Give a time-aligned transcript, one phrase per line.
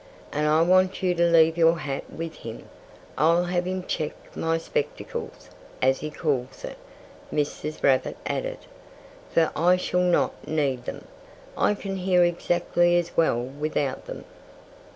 [0.31, 2.67] And I want you to leave your hat with him.
[3.19, 6.77] I'll have him check my spectacles, as he calls it,"
[7.31, 7.83] Mrs.
[7.83, 8.57] Rabbit added,
[9.29, 11.05] "for I shall not need them.
[11.55, 14.25] I can hear exactly as well without them."